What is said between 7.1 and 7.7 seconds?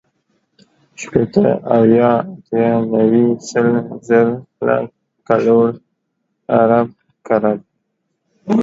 کرب